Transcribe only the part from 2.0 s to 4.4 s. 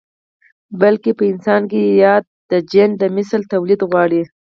ياد جېن د مثل توليد غواړي.